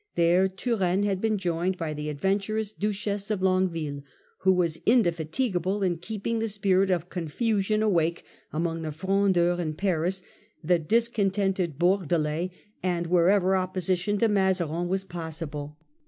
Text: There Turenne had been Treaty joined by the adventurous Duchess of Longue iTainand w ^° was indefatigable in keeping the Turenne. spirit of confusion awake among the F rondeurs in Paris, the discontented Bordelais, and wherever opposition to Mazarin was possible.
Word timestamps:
There 0.15 0.49
Turenne 0.49 1.03
had 1.03 1.21
been 1.21 1.33
Treaty 1.33 1.43
joined 1.43 1.77
by 1.77 1.93
the 1.93 2.09
adventurous 2.09 2.73
Duchess 2.73 3.29
of 3.29 3.43
Longue 3.43 3.67
iTainand 3.69 4.01
w 4.43 4.55
^° 4.55 4.55
was 4.55 4.79
indefatigable 4.83 5.83
in 5.83 5.99
keeping 5.99 6.39
the 6.39 6.45
Turenne. 6.45 6.49
spirit 6.53 6.89
of 6.89 7.09
confusion 7.11 7.83
awake 7.83 8.23
among 8.51 8.81
the 8.81 8.87
F 8.87 9.01
rondeurs 9.03 9.59
in 9.59 9.75
Paris, 9.75 10.23
the 10.63 10.79
discontented 10.79 11.77
Bordelais, 11.77 12.49
and 12.81 13.05
wherever 13.05 13.55
opposition 13.55 14.17
to 14.17 14.27
Mazarin 14.27 14.87
was 14.87 15.03
possible. 15.03 15.77